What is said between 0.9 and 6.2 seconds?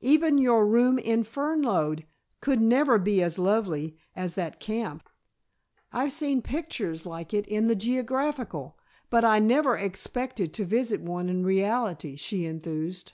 in Fernlode could never be as lovely as that camp. I've